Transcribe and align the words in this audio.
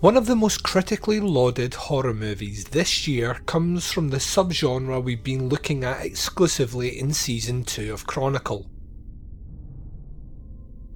One 0.00 0.16
of 0.16 0.26
the 0.26 0.36
most 0.36 0.62
critically 0.62 1.18
lauded 1.18 1.74
horror 1.74 2.14
movies 2.14 2.66
this 2.66 3.08
year 3.08 3.34
comes 3.46 3.90
from 3.90 4.10
the 4.10 4.18
subgenre 4.18 5.02
we've 5.02 5.24
been 5.24 5.48
looking 5.48 5.82
at 5.82 6.06
exclusively 6.06 7.00
in 7.00 7.12
season 7.12 7.64
2 7.64 7.92
of 7.92 8.06
Chronicle. 8.06 8.70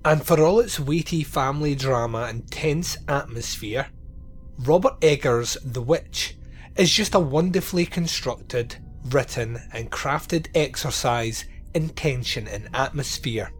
And 0.05 0.25
for 0.25 0.41
all 0.41 0.61
its 0.61 0.79
weighty 0.79 1.25
family 1.25 1.75
drama 1.75 2.27
and 2.29 2.49
tense 2.49 2.97
atmosphere, 3.09 3.89
Robert 4.61 5.03
Eggers' 5.03 5.57
The 5.65 5.83
Witch 5.83 6.37
is 6.77 6.93
just 6.93 7.17
a 7.17 7.21
wonderfully 7.21 7.87
constructed, 7.87 8.77
written, 9.07 9.59
and 9.73 9.91
crafted 9.91 10.47
exercise 10.55 11.45
in 11.75 11.89
tension 11.89 12.47
and 12.47 12.69
atmosphere. 12.73 13.51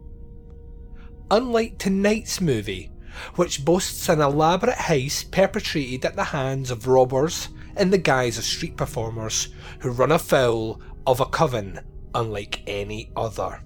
Unlike 1.29 1.79
tonight's 1.79 2.39
movie, 2.39 2.92
which 3.35 3.63
boasts 3.65 4.09
an 4.09 4.21
elaborate 4.21 4.75
heist 4.75 5.31
perpetrated 5.31 6.05
at 6.05 6.15
the 6.15 6.23
hands 6.25 6.71
of 6.71 6.87
robbers 6.87 7.49
in 7.77 7.89
the 7.89 7.97
guise 7.97 8.37
of 8.37 8.43
street 8.43 8.77
performers 8.77 9.49
who 9.79 9.91
run 9.91 10.11
afoul 10.11 10.81
of 11.05 11.19
a 11.19 11.25
coven 11.25 11.79
unlike 12.13 12.61
any 12.67 13.11
other. 13.15 13.61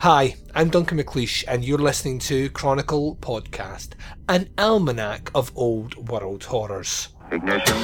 Hi, 0.00 0.36
I'm 0.54 0.70
Duncan 0.70 0.98
McLeish, 0.98 1.44
and 1.46 1.64
you're 1.64 1.78
listening 1.78 2.18
to 2.20 2.48
Chronicle 2.50 3.16
Podcast, 3.16 3.90
an 4.28 4.48
almanac 4.56 5.30
of 5.34 5.52
old 5.54 6.08
world 6.08 6.44
horrors. 6.44 7.10
Ignition. 7.30 7.76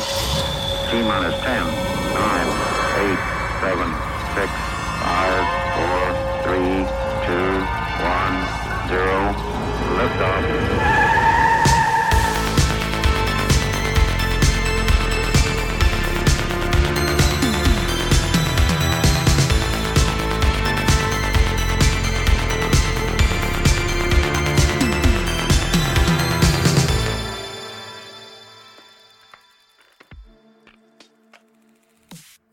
T 0.90 1.02
minus 1.02 1.38
10, 1.42 1.66
9, 1.66 2.46
8, 2.96 3.18
7, 3.60 3.94
6, 4.34 4.69
Liftoff. 10.00 10.80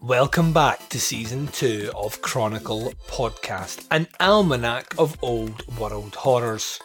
Welcome 0.02 0.52
back 0.52 0.90
to 0.90 1.00
season 1.00 1.48
2 1.48 1.92
of 1.96 2.22
Chronicle 2.22 2.94
Podcast, 3.08 3.86
an 3.92 4.08
almanac 4.20 4.94
of 5.00 5.18
old 5.22 5.66
world 5.78 6.16
horrors. 6.16 6.80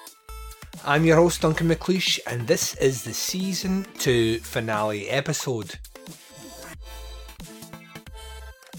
I'm 0.84 1.04
your 1.04 1.16
host 1.16 1.42
Duncan 1.42 1.68
McLeish, 1.68 2.18
and 2.26 2.48
this 2.48 2.74
is 2.74 3.04
the 3.04 3.14
season 3.14 3.86
2 3.98 4.40
finale 4.40 5.08
episode. 5.08 5.78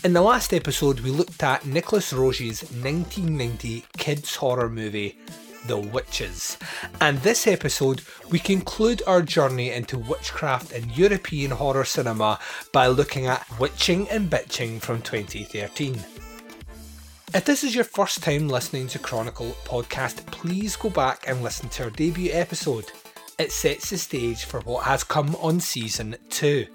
In 0.03 0.11
the 0.11 0.21
last 0.21 0.53
episode, 0.53 0.99
we 0.99 1.11
looked 1.11 1.41
at 1.41 1.65
Nicolas 1.65 2.11
Roeg's 2.11 2.61
1990 2.61 3.85
kids 3.97 4.35
horror 4.35 4.67
movie, 4.67 5.17
The 5.65 5.77
Witches. 5.77 6.57
And 6.99 7.19
this 7.19 7.47
episode, 7.47 8.01
we 8.29 8.37
conclude 8.37 9.01
our 9.07 9.21
journey 9.21 9.71
into 9.71 9.97
witchcraft 9.97 10.73
and 10.73 10.91
European 10.97 11.51
horror 11.51 11.85
cinema 11.85 12.37
by 12.73 12.87
looking 12.87 13.27
at 13.27 13.47
Witching 13.61 14.09
and 14.09 14.29
Bitching 14.29 14.81
from 14.81 15.01
2013. 15.03 16.03
If 17.35 17.45
this 17.45 17.63
is 17.63 17.73
your 17.73 17.83
first 17.83 18.21
time 18.21 18.47
listening 18.47 18.87
to 18.89 18.99
Chronicle 18.99 19.57
podcast, 19.65 20.23
please 20.27 20.75
go 20.75 20.91
back 20.91 21.27
and 21.27 21.41
listen 21.41 21.67
to 21.69 21.85
our 21.85 21.89
debut 21.89 22.29
episode. 22.31 22.91
It 23.39 23.51
sets 23.51 23.89
the 23.89 23.97
stage 23.97 24.45
for 24.45 24.59
what 24.59 24.83
has 24.83 25.03
come 25.03 25.35
on 25.37 25.59
season 25.59 26.15
2. 26.29 26.67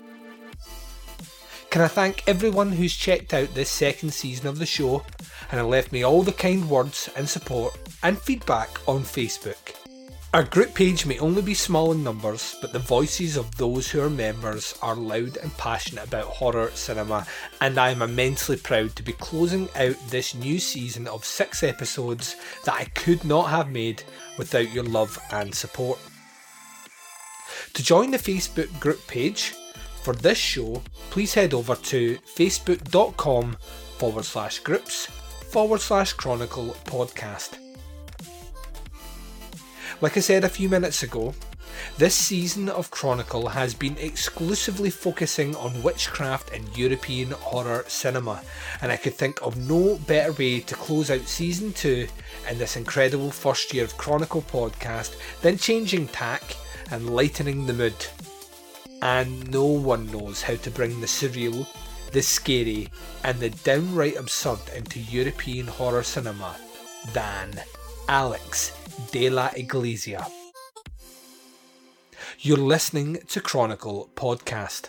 Can 1.71 1.83
I 1.83 1.87
thank 1.87 2.27
everyone 2.27 2.73
who's 2.73 2.97
checked 2.97 3.35
out 3.35 3.55
this 3.55 3.71
second 3.71 4.13
season 4.13 4.49
of 4.49 4.59
the 4.59 4.67
show 4.67 5.05
and 5.53 5.59
have 5.59 5.67
left 5.69 5.93
me 5.93 6.03
all 6.03 6.25
the 6.25 6.33
kind 6.33 6.69
words 6.69 7.09
and 7.15 7.29
support 7.29 7.79
and 8.03 8.19
feedback 8.19 8.69
on 8.89 9.03
Facebook? 9.03 9.78
Our 10.35 10.43
group 10.43 10.75
page 10.75 11.07
may 11.07 11.19
only 11.21 11.41
be 11.41 11.55
small 11.55 11.91
in 11.93 12.05
numbers, 12.05 12.55
but 12.61 12.75
the 12.75 12.79
voices 12.79 13.39
of 13.39 13.57
those 13.57 13.89
who 13.91 14.03
are 14.03 14.11
members 14.11 14.75
are 14.83 14.95
loud 14.95 15.39
and 15.39 15.57
passionate 15.57 16.07
about 16.07 16.25
horror 16.25 16.71
cinema, 16.75 17.27
and 17.63 17.79
I 17.79 17.89
am 17.89 18.03
immensely 18.03 18.59
proud 18.59 18.95
to 18.97 19.03
be 19.03 19.15
closing 19.15 19.71
out 19.75 19.97
this 20.11 20.35
new 20.35 20.59
season 20.59 21.09
of 21.09 21.25
six 21.25 21.63
episodes 21.63 22.37
that 22.67 22.75
I 22.75 22.85
could 22.95 23.25
not 23.25 23.49
have 23.49 23.73
made 23.73 24.03
without 24.37 24.71
your 24.71 24.85
love 24.85 25.19
and 25.33 25.55
support. 25.55 25.99
To 27.73 27.83
join 27.83 28.11
the 28.11 28.19
Facebook 28.19 28.79
group 28.79 29.01
page 29.07 29.55
for 30.03 30.13
this 30.13 30.37
show, 30.37 30.83
please 31.09 31.33
head 31.33 31.55
over 31.55 31.75
to 31.75 32.19
facebook.com 32.37 33.57
forward 33.97 34.27
slash 34.27 34.59
groups 34.59 35.07
forward 35.07 35.81
slash 35.81 36.13
chronicle 36.13 36.77
podcast. 36.85 37.68
Like 40.01 40.17
I 40.17 40.21
said 40.21 40.45
a 40.45 40.49
few 40.49 40.69
minutes 40.69 41.03
ago, 41.03 41.35
this 41.97 42.15
season 42.15 42.69
of 42.69 42.89
Chronicle 42.89 43.49
has 43.49 43.75
been 43.75 43.97
exclusively 43.99 44.91
focusing 44.91 45.57
on 45.57 45.83
witchcraft 45.83 46.53
and 46.53 46.77
European 46.79 47.33
horror 47.33 47.85
cinema, 47.89 48.41
and 48.81 48.93
I 48.93 48.97
could 48.97 49.15
think 49.15 49.43
of 49.43 49.57
no 49.69 49.97
better 50.07 50.31
way 50.31 50.61
to 50.61 50.75
close 50.77 51.11
out 51.11 51.23
season 51.23 51.73
2 51.73 52.07
in 52.49 52.59
this 52.59 52.77
incredible 52.77 53.33
first 53.33 53.75
year 53.75 53.83
of 53.83 53.97
Chronicle 53.97 54.43
podcast 54.43 55.17
than 55.41 55.59
changing 55.59 56.07
tack 56.07 56.45
and 56.93 57.11
lightening 57.11 57.67
the 57.67 57.73
mood. 57.73 58.07
And 59.03 59.51
no 59.51 59.65
one 59.65 60.13
knows 60.13 60.43
how 60.43 60.55
to 60.55 60.71
bring 60.71 61.01
the 61.01 61.09
surreal, 61.09 61.67
the 62.13 62.23
scary, 62.23 62.89
and 63.25 63.41
the 63.41 63.51
downright 63.51 64.17
absurd 64.17 64.61
into 64.77 65.01
European 65.01 65.67
horror 65.67 66.05
cinema 66.05 66.57
than 67.13 67.61
Alex 68.09 68.73
de 69.11 69.29
la 69.29 69.51
Iglesia. 69.55 70.27
You're 72.41 72.57
listening 72.57 73.19
to 73.29 73.39
Chronicle 73.43 74.09
Podcast. 74.15 74.89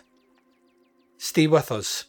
Stay 1.18 1.46
with 1.46 1.69
us. 1.69 2.06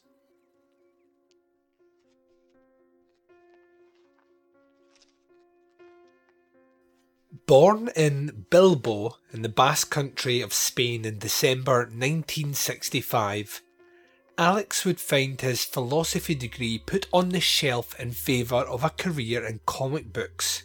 Born 7.47 7.91
in 7.97 8.47
Bilbao 8.49 9.17
in 9.33 9.43
the 9.43 9.49
Basque 9.49 9.91
Country 9.91 10.41
of 10.41 10.53
Spain 10.53 11.05
in 11.05 11.19
December 11.19 11.79
1965, 11.79 13.63
Alex 14.39 14.85
would 14.85 15.01
find 15.01 15.41
his 15.41 15.65
philosophy 15.65 16.37
degree 16.37 16.79
put 16.79 17.09
on 17.13 17.31
the 17.31 17.41
shelf 17.41 17.99
in 17.99 18.13
favour 18.13 18.59
of 18.59 18.85
a 18.85 18.91
career 18.91 19.45
in 19.45 19.59
comic 19.67 20.13
books. 20.13 20.63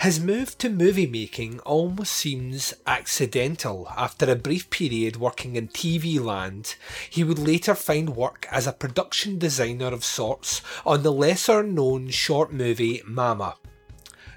His 0.00 0.20
move 0.20 0.56
to 0.58 0.68
movie 0.68 1.08
making 1.08 1.58
almost 1.60 2.12
seems 2.12 2.72
accidental. 2.86 3.88
After 3.96 4.30
a 4.30 4.36
brief 4.36 4.70
period 4.70 5.16
working 5.16 5.56
in 5.56 5.66
TV 5.66 6.20
land, 6.20 6.76
he 7.10 7.24
would 7.24 7.40
later 7.40 7.74
find 7.74 8.14
work 8.14 8.46
as 8.48 8.68
a 8.68 8.72
production 8.72 9.40
designer 9.40 9.88
of 9.88 10.04
sorts 10.04 10.62
on 10.86 11.02
the 11.02 11.12
lesser 11.12 11.64
known 11.64 12.10
short 12.10 12.52
movie 12.52 13.02
Mama. 13.08 13.56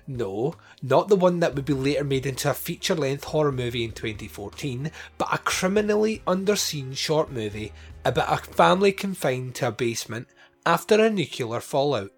No, 0.08 0.56
not 0.82 1.10
the 1.10 1.16
one 1.16 1.40
that 1.42 1.54
would 1.54 1.66
be 1.66 1.74
later 1.74 2.04
made 2.04 2.26
into 2.26 2.50
a 2.50 2.56
feature 2.56 2.96
length 2.96 3.26
horror 3.26 3.52
movie 3.52 3.84
in 3.84 3.92
2014, 3.92 4.90
but 5.20 5.32
a 5.32 5.38
criminally 5.38 6.24
underseen 6.26 6.98
short 6.98 7.32
movie 7.32 7.72
about 8.04 8.34
a 8.34 8.52
family 8.52 8.92
confined 8.92 9.54
to 9.56 9.68
a 9.68 9.72
basement 9.72 10.28
after 10.66 11.06
a 11.06 11.12
nuclear 11.12 11.60
fallout. 11.60 12.12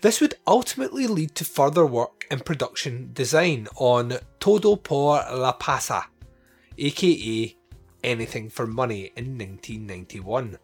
This 0.00 0.20
would 0.20 0.34
ultimately 0.46 1.06
lead 1.06 1.34
to 1.36 1.44
further 1.44 1.86
work 1.86 2.26
in 2.30 2.40
production 2.40 3.10
design 3.12 3.68
on 3.76 4.18
Todo 4.38 4.76
por 4.76 5.22
la 5.32 5.52
Pasta, 5.52 6.06
aka 6.78 7.56
Anything 8.02 8.48
for 8.48 8.66
Money 8.66 9.12
in 9.16 9.36
1991. 9.36 10.58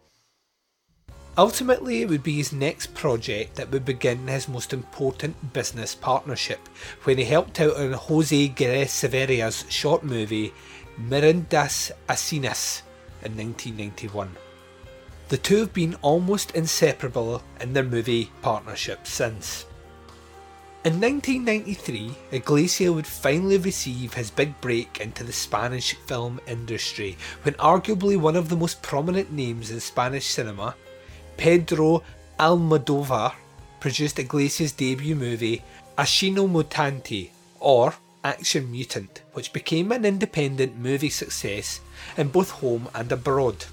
Ultimately, 1.37 2.01
it 2.01 2.09
would 2.09 2.23
be 2.23 2.37
his 2.37 2.51
next 2.51 2.95
project 2.95 3.55
that 3.55 3.69
would 3.69 3.85
begin 3.85 4.27
his 4.27 4.47
most 4.47 4.73
important 4.73 5.53
business 5.53 5.93
partnership 5.93 6.59
when 7.03 7.19
he 7.19 7.25
helped 7.25 7.59
out 7.59 7.77
on 7.77 7.93
Jose 7.93 8.47
Gres 8.47 8.91
Severia's 8.91 9.63
short 9.69 10.03
movie 10.03 10.51
Mirindas 10.99 11.91
Asesinas 12.09 12.81
in 13.23 13.37
1991. 13.37 14.46
The 15.29 15.37
two 15.37 15.57
have 15.57 15.73
been 15.73 15.95
almost 16.01 16.51
inseparable 16.51 17.43
in 17.59 17.73
their 17.73 17.83
movie 17.83 18.31
partnership 18.41 19.05
since. 19.05 19.65
In 20.85 21.01
1993, 21.01 22.15
Iglesias 22.31 22.91
would 22.93 23.05
finally 23.05 23.57
receive 23.57 24.13
his 24.13 24.31
big 24.31 24.59
break 24.61 25.01
into 25.01 25.25
the 25.25 25.33
Spanish 25.33 25.95
film 26.05 26.39
industry 26.47 27.17
when 27.43 27.55
arguably 27.55 28.15
one 28.15 28.37
of 28.37 28.47
the 28.47 28.55
most 28.55 28.81
prominent 28.81 29.29
names 29.29 29.69
in 29.69 29.81
Spanish 29.81 30.27
cinema, 30.27 30.75
Pedro 31.35 32.03
Almodovar, 32.39 33.33
produced 33.81 34.19
Iglesias' 34.19 34.71
debut 34.71 35.15
movie 35.15 35.61
Acción 35.97 36.49
Mutante, 36.49 37.31
or 37.59 37.95
Action 38.23 38.71
Mutant, 38.71 39.23
which 39.33 39.51
became 39.51 39.91
an 39.91 40.05
independent 40.05 40.77
movie 40.77 41.09
success 41.09 41.81
in 42.15 42.29
both 42.29 42.51
home 42.51 42.87
and 42.95 43.11
abroad. 43.11 43.65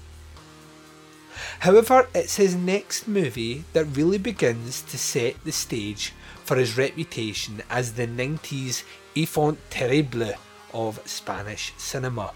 However, 1.59 2.07
it's 2.13 2.37
his 2.37 2.55
next 2.55 3.07
movie 3.07 3.65
that 3.73 3.85
really 3.85 4.17
begins 4.17 4.81
to 4.83 4.97
set 4.97 5.43
the 5.43 5.51
stage 5.51 6.13
for 6.43 6.55
his 6.55 6.77
reputation 6.77 7.63
as 7.69 7.93
the 7.93 8.07
90s 8.07 8.83
enfant 9.15 9.59
terrible 9.69 10.33
of 10.73 11.01
Spanish 11.05 11.73
cinema. 11.77 12.33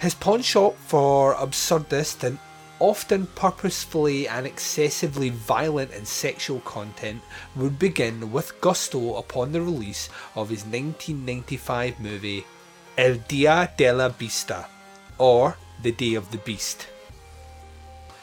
His 0.00 0.14
penchant 0.14 0.74
for 0.86 1.34
absurdist 1.34 2.24
and 2.24 2.38
often 2.80 3.26
purposefully 3.34 4.28
and 4.28 4.46
excessively 4.46 5.30
violent 5.30 5.92
and 5.92 6.06
sexual 6.06 6.60
content 6.60 7.20
would 7.56 7.78
begin 7.78 8.32
with 8.32 8.60
gusto 8.60 9.16
upon 9.16 9.52
the 9.52 9.60
release 9.60 10.08
of 10.34 10.48
his 10.48 10.64
1995 10.64 12.00
movie 12.00 12.44
El 12.96 13.14
Dia 13.28 13.72
de 13.76 13.92
la 13.92 14.08
Bestia, 14.08 14.66
or 15.18 15.56
The 15.82 15.92
Day 15.92 16.14
of 16.14 16.30
the 16.32 16.38
Beast. 16.38 16.88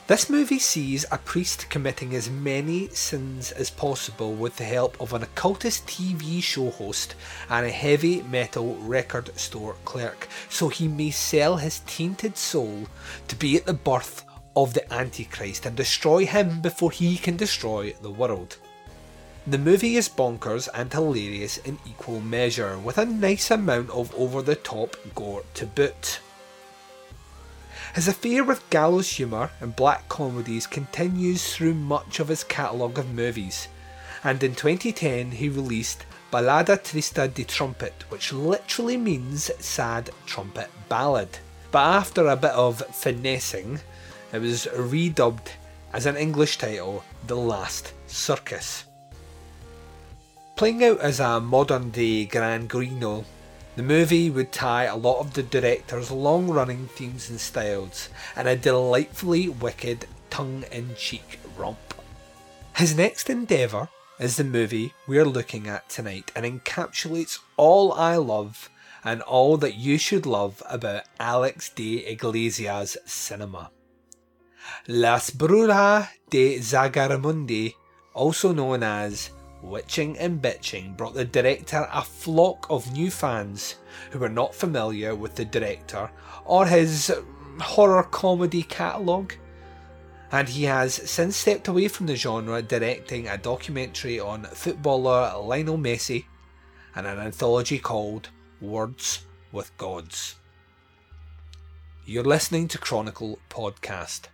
This 0.07 0.29
movie 0.29 0.59
sees 0.59 1.03
a 1.11 1.17
priest 1.17 1.67
committing 1.71 2.13
as 2.13 2.29
many 2.29 2.89
sins 2.89 3.51
as 3.51 3.71
possible 3.71 4.35
with 4.35 4.55
the 4.55 4.63
help 4.63 5.01
of 5.01 5.13
an 5.13 5.23
occultist 5.23 5.87
TV 5.87 6.43
show 6.43 6.69
host 6.69 7.15
and 7.49 7.65
a 7.65 7.71
heavy 7.71 8.21
metal 8.21 8.75
record 8.75 9.35
store 9.35 9.75
clerk, 9.83 10.27
so 10.47 10.69
he 10.69 10.87
may 10.87 11.09
sell 11.09 11.57
his 11.57 11.79
tainted 11.87 12.37
soul 12.37 12.85
to 13.27 13.35
be 13.35 13.57
at 13.57 13.65
the 13.65 13.73
birth 13.73 14.23
of 14.55 14.75
the 14.75 14.93
Antichrist 14.93 15.65
and 15.65 15.75
destroy 15.75 16.27
him 16.27 16.61
before 16.61 16.91
he 16.91 17.17
can 17.17 17.35
destroy 17.35 17.91
the 18.03 18.11
world. 18.11 18.57
The 19.47 19.57
movie 19.57 19.95
is 19.95 20.07
bonkers 20.07 20.69
and 20.75 20.93
hilarious 20.93 21.57
in 21.57 21.79
equal 21.83 22.19
measure, 22.19 22.77
with 22.77 22.99
a 22.99 23.05
nice 23.05 23.49
amount 23.49 23.89
of 23.89 24.13
over 24.13 24.43
the 24.43 24.55
top 24.55 24.95
gore 25.15 25.43
to 25.55 25.65
boot. 25.65 26.19
His 27.95 28.09
affair 28.09 28.43
with 28.43 28.69
gallows 28.69 29.09
humour 29.09 29.51
and 29.61 29.73
black 29.73 30.09
comedies 30.09 30.67
continues 30.67 31.55
through 31.55 31.75
much 31.75 32.19
of 32.19 32.27
his 32.27 32.43
catalogue 32.43 32.99
of 32.99 33.13
movies, 33.13 33.69
and 34.21 34.43
in 34.43 34.53
2010 34.53 35.31
he 35.31 35.47
released 35.47 36.05
Balada 36.29 36.77
Trista 36.77 37.33
de 37.33 37.45
Trumpet, 37.45 38.03
which 38.09 38.33
literally 38.33 38.97
means 38.97 39.49
sad 39.59 40.09
trumpet 40.25 40.69
ballad. 40.89 41.39
But 41.71 41.85
after 41.85 42.27
a 42.27 42.35
bit 42.35 42.51
of 42.51 42.85
finessing, 42.93 43.79
it 44.33 44.39
was 44.39 44.67
redubbed 44.73 45.47
as 45.93 46.05
an 46.05 46.17
English 46.17 46.57
title, 46.57 47.01
The 47.27 47.37
Last 47.37 47.93
Circus. 48.07 48.83
Playing 50.57 50.83
out 50.83 50.99
as 50.99 51.21
a 51.21 51.39
modern 51.39 51.91
day 51.91 52.25
Grand 52.25 52.69
Guignol, 52.69 53.23
the 53.75 53.83
movie 53.83 54.29
would 54.29 54.51
tie 54.51 54.85
a 54.85 54.95
lot 54.95 55.19
of 55.19 55.33
the 55.33 55.43
director's 55.43 56.09
long 56.09 56.47
running 56.47 56.87
themes 56.87 57.29
and 57.29 57.39
styles 57.39 58.09
in 58.37 58.47
a 58.47 58.55
delightfully 58.55 59.49
wicked, 59.49 60.07
tongue 60.29 60.63
in 60.71 60.95
cheek 60.95 61.39
romp. 61.57 61.93
His 62.77 62.95
next 62.95 63.29
endeavour 63.29 63.89
is 64.19 64.37
the 64.37 64.43
movie 64.43 64.93
we're 65.07 65.25
looking 65.25 65.67
at 65.67 65.89
tonight 65.89 66.31
and 66.35 66.45
encapsulates 66.45 67.39
all 67.57 67.91
I 67.93 68.15
love 68.15 68.69
and 69.03 69.21
all 69.21 69.57
that 69.57 69.75
you 69.75 69.97
should 69.97 70.25
love 70.25 70.63
about 70.69 71.03
Alex 71.19 71.69
de 71.69 72.05
Iglesias 72.09 72.97
cinema. 73.05 73.71
Las 74.87 75.31
Brujas 75.31 76.07
de 76.29 76.57
Zugarramurdi, 76.59 77.73
also 78.13 78.51
known 78.51 78.83
as 78.83 79.29
Witching 79.65 80.17
and 80.19 80.41
Bitching 80.41 80.95
brought 80.95 81.15
the 81.15 81.25
director 81.25 81.87
a 81.91 82.03
flock 82.03 82.67
of 82.69 82.93
new 82.93 83.09
fans 83.09 83.75
who 84.11 84.19
were 84.19 84.29
not 84.29 84.53
familiar 84.53 85.15
with 85.15 85.35
the 85.35 85.45
director 85.45 86.11
or 86.45 86.67
his 86.67 87.11
horror 87.59 88.03
comedy 88.03 88.63
catalogue. 88.63 89.33
And 90.31 90.49
he 90.49 90.63
has 90.63 90.93
since 90.93 91.35
stepped 91.35 91.67
away 91.67 91.87
from 91.87 92.05
the 92.05 92.15
genre, 92.15 92.61
directing 92.61 93.27
a 93.27 93.37
documentary 93.37 94.19
on 94.19 94.43
footballer 94.43 95.37
Lionel 95.41 95.77
Messi 95.77 96.25
and 96.95 97.07
an 97.07 97.19
anthology 97.19 97.79
called 97.79 98.29
Words 98.61 99.25
with 99.51 99.75
Gods. 99.77 100.35
You're 102.05 102.23
listening 102.23 102.67
to 102.69 102.77
Chronicle 102.77 103.39
Podcast. 103.49 104.25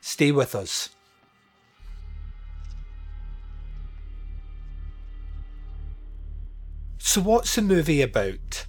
Stay 0.00 0.32
with 0.32 0.54
us. 0.54 0.90
So, 7.06 7.20
what's 7.20 7.54
the 7.54 7.60
movie 7.60 8.00
about? 8.00 8.66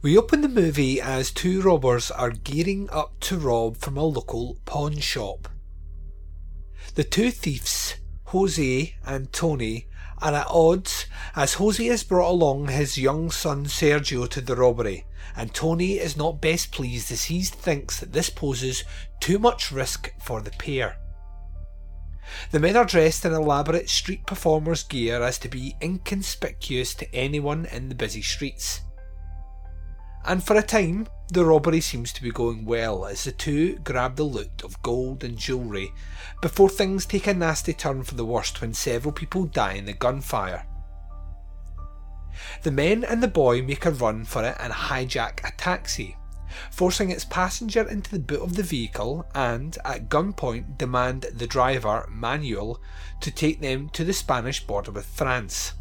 We 0.00 0.16
open 0.16 0.40
the 0.40 0.48
movie 0.48 0.98
as 0.98 1.30
two 1.30 1.60
robbers 1.60 2.10
are 2.10 2.30
gearing 2.30 2.88
up 2.90 3.20
to 3.20 3.36
rob 3.36 3.76
from 3.76 3.98
a 3.98 4.02
local 4.02 4.56
pawn 4.64 4.98
shop. 4.98 5.46
The 6.94 7.04
two 7.04 7.30
thieves, 7.30 7.96
Jose 8.28 8.94
and 9.04 9.30
Tony, 9.30 9.88
are 10.22 10.34
at 10.34 10.46
odds 10.48 11.04
as 11.36 11.54
Jose 11.54 11.84
has 11.84 12.02
brought 12.02 12.30
along 12.30 12.68
his 12.68 12.96
young 12.96 13.30
son 13.30 13.66
Sergio 13.66 14.26
to 14.30 14.40
the 14.40 14.56
robbery, 14.56 15.04
and 15.36 15.52
Tony 15.52 15.98
is 15.98 16.16
not 16.16 16.40
best 16.40 16.72
pleased 16.72 17.12
as 17.12 17.24
he 17.24 17.42
thinks 17.42 18.00
that 18.00 18.14
this 18.14 18.30
poses 18.30 18.84
too 19.20 19.38
much 19.38 19.70
risk 19.70 20.10
for 20.18 20.40
the 20.40 20.50
pair. 20.52 20.96
The 22.50 22.60
men 22.60 22.76
are 22.76 22.84
dressed 22.84 23.24
in 23.24 23.32
elaborate 23.32 23.90
street 23.90 24.26
performers' 24.26 24.82
gear 24.82 25.22
as 25.22 25.38
to 25.38 25.48
be 25.48 25.76
inconspicuous 25.82 26.94
to 26.94 27.14
anyone 27.14 27.66
in 27.66 27.88
the 27.88 27.94
busy 27.94 28.22
streets. 28.22 28.82
And 30.24 30.42
for 30.42 30.56
a 30.56 30.62
time, 30.62 31.08
the 31.32 31.44
robbery 31.44 31.80
seems 31.80 32.12
to 32.12 32.22
be 32.22 32.30
going 32.30 32.64
well 32.64 33.06
as 33.06 33.24
the 33.24 33.32
two 33.32 33.78
grab 33.78 34.16
the 34.16 34.22
loot 34.22 34.62
of 34.62 34.80
gold 34.82 35.24
and 35.24 35.36
jewellery 35.36 35.92
before 36.40 36.68
things 36.68 37.06
take 37.06 37.26
a 37.26 37.34
nasty 37.34 37.72
turn 37.72 38.02
for 38.04 38.14
the 38.14 38.24
worst 38.24 38.60
when 38.60 38.74
several 38.74 39.12
people 39.12 39.44
die 39.44 39.72
in 39.72 39.86
the 39.86 39.92
gunfire. 39.92 40.66
The 42.62 42.70
men 42.70 43.02
and 43.04 43.22
the 43.22 43.28
boy 43.28 43.62
make 43.62 43.84
a 43.84 43.90
run 43.90 44.24
for 44.24 44.44
it 44.44 44.56
and 44.60 44.72
hijack 44.72 45.46
a 45.46 45.52
taxi, 45.56 46.16
forcing 46.70 47.10
its 47.10 47.24
passenger 47.24 47.88
into 47.88 48.10
the 48.10 48.18
boot 48.18 48.42
of 48.42 48.56
the 48.56 48.62
vehicle 48.62 49.26
and, 49.34 49.78
at 49.84 50.08
gunpoint, 50.08 50.78
demand 50.78 51.26
the 51.32 51.46
driver, 51.46 52.08
Manuel, 52.10 52.80
to 53.20 53.30
take 53.30 53.60
them 53.60 53.88
to 53.90 54.04
the 54.04 54.12
Spanish 54.12 54.66
border 54.66 54.90
with 54.90 55.06
France. 55.06 55.74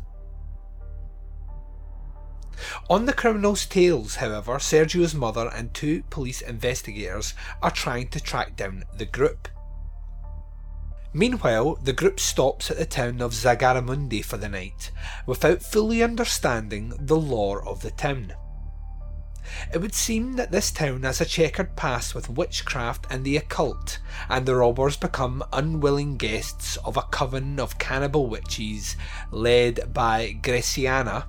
On 2.89 3.05
the 3.05 3.13
criminals' 3.13 3.65
tails, 3.65 4.15
however, 4.15 4.59
Sergio's 4.59 5.15
mother 5.15 5.49
and 5.53 5.73
two 5.73 6.03
police 6.09 6.41
investigators 6.41 7.33
are 7.61 7.71
trying 7.71 8.09
to 8.09 8.19
track 8.19 8.55
down 8.55 8.83
the 8.95 9.05
group. 9.05 9.47
Meanwhile, 11.13 11.79
the 11.83 11.91
group 11.91 12.19
stops 12.19 12.71
at 12.71 12.77
the 12.77 12.85
town 12.85 13.21
of 13.21 13.33
Zugarramurdi 13.33 14.23
for 14.23 14.37
the 14.37 14.47
night, 14.47 14.91
without 15.25 15.61
fully 15.61 16.01
understanding 16.01 16.93
the 16.97 17.17
lore 17.17 17.67
of 17.67 17.81
the 17.81 17.91
town. 17.91 18.33
It 19.73 19.79
would 19.79 19.95
seem 19.95 20.33
that 20.33 20.51
this 20.51 20.71
town 20.71 21.03
has 21.03 21.19
a 21.21 21.25
checkered 21.25 21.75
past 21.75 22.13
with 22.13 22.29
witchcraft 22.29 23.07
and 23.09 23.23
the 23.23 23.37
occult, 23.37 23.99
and 24.29 24.45
the 24.45 24.55
robbers 24.55 24.97
become 24.97 25.43
unwilling 25.51 26.17
guests 26.17 26.77
of 26.85 26.97
a 26.97 27.01
coven 27.03 27.59
of 27.59 27.79
cannibal 27.79 28.27
witches 28.27 28.95
led 29.31 29.93
by 29.93 30.37
Graciana 30.41 31.25